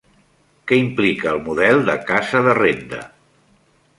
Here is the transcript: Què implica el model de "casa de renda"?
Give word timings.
Què 0.71 0.79
implica 0.83 1.33
el 1.33 1.41
model 1.49 1.83
de 1.91 1.95
"casa 2.09 2.43
de 2.47 2.57
renda"? 2.61 3.05